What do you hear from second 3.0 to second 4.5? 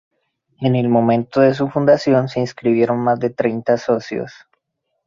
de treinta socios.